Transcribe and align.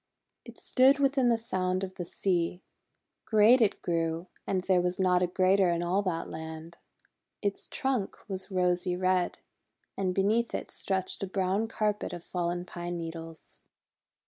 It 0.45 0.57
stood 0.57 0.97
within 0.97 1.29
the 1.29 1.37
sound 1.37 1.83
of 1.83 1.93
the 1.93 2.05
sea. 2.05 2.63
Great 3.25 3.61
it 3.61 3.83
grew, 3.83 4.25
and 4.47 4.63
there 4.63 4.81
was 4.81 4.97
not 4.97 5.21
a 5.21 5.27
greater 5.27 5.69
in 5.69 5.83
all 5.83 6.01
that 6.01 6.27
land. 6.27 6.77
Its 7.43 7.67
trunk 7.67 8.17
was 8.27 8.49
rosy 8.49 8.95
red, 8.95 9.37
and 9.95 10.15
beneath 10.15 10.55
it 10.55 10.71
stretched 10.71 11.21
a 11.21 11.27
brown 11.27 11.67
carpet 11.67 12.13
of 12.13 12.23
fallen 12.23 12.65
pine 12.65 12.97
needles. 12.97 13.59